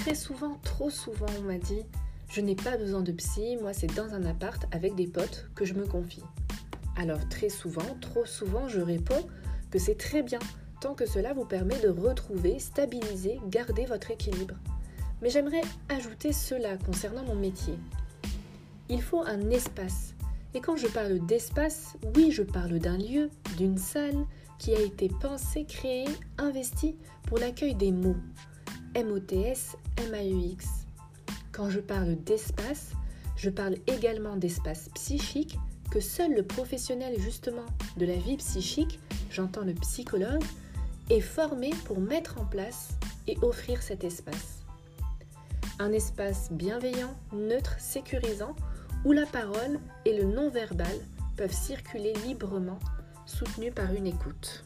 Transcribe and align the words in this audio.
très 0.00 0.14
souvent, 0.14 0.58
trop 0.62 0.88
souvent, 0.88 1.26
on 1.38 1.42
m'a 1.42 1.58
dit 1.58 1.82
Je 2.30 2.40
n'ai 2.40 2.54
pas 2.54 2.78
besoin 2.78 3.02
de 3.02 3.12
psy, 3.12 3.58
moi 3.60 3.74
c'est 3.74 3.94
dans 3.94 4.14
un 4.14 4.24
appart 4.24 4.64
avec 4.72 4.94
des 4.94 5.06
potes 5.06 5.50
que 5.54 5.66
je 5.66 5.74
me 5.74 5.86
confie. 5.86 6.22
Alors 6.96 7.28
très 7.28 7.50
souvent, 7.50 7.96
trop 8.00 8.24
souvent, 8.24 8.66
je 8.66 8.80
réponds 8.80 9.26
que 9.70 9.78
c'est 9.78 9.96
très 9.96 10.22
bien, 10.22 10.38
tant 10.80 10.94
que 10.94 11.04
cela 11.04 11.34
vous 11.34 11.44
permet 11.44 11.78
de 11.80 11.88
retrouver, 11.88 12.58
stabiliser, 12.58 13.40
garder 13.48 13.84
votre 13.84 14.10
équilibre. 14.10 14.54
Mais 15.20 15.28
j'aimerais 15.28 15.60
ajouter 15.90 16.32
cela 16.32 16.78
concernant 16.78 17.24
mon 17.24 17.36
métier. 17.36 17.74
Il 18.88 19.02
faut 19.02 19.22
un 19.22 19.50
espace. 19.50 20.14
Et 20.54 20.60
quand 20.60 20.78
je 20.78 20.88
parle 20.88 21.18
d'espace, 21.26 21.96
oui, 22.16 22.30
je 22.30 22.42
parle 22.42 22.78
d'un 22.78 22.96
lieu, 22.96 23.28
d'une 23.58 23.76
salle 23.76 24.24
qui 24.58 24.74
a 24.74 24.80
été 24.80 25.10
pensée, 25.20 25.66
créée, 25.66 26.08
investie 26.38 26.96
pour 27.26 27.38
l'accueil 27.38 27.74
des 27.74 27.92
mots. 27.92 28.16
M-O-T-S, 28.94 29.76
M-A-U-X. 29.98 30.66
Quand 31.52 31.70
je 31.70 31.80
parle 31.80 32.16
d'espace, 32.16 32.92
je 33.36 33.50
parle 33.50 33.76
également 33.86 34.36
d'espace 34.36 34.88
psychique 34.94 35.58
que 35.90 36.00
seul 36.00 36.34
le 36.34 36.42
professionnel 36.42 37.14
justement 37.18 37.66
de 37.96 38.06
la 38.06 38.16
vie 38.16 38.36
psychique, 38.36 39.00
j'entends 39.30 39.64
le 39.64 39.74
psychologue, 39.74 40.42
est 41.08 41.20
formé 41.20 41.70
pour 41.84 42.00
mettre 42.00 42.40
en 42.40 42.44
place 42.44 42.90
et 43.26 43.36
offrir 43.42 43.82
cet 43.82 44.04
espace. 44.04 44.62
Un 45.78 45.92
espace 45.92 46.50
bienveillant, 46.52 47.14
neutre, 47.32 47.76
sécurisant, 47.78 48.54
où 49.04 49.12
la 49.12 49.26
parole 49.26 49.80
et 50.04 50.16
le 50.16 50.24
non-verbal 50.24 50.96
peuvent 51.36 51.54
circuler 51.54 52.12
librement, 52.26 52.78
soutenus 53.26 53.72
par 53.74 53.92
une 53.92 54.06
écoute. 54.06 54.64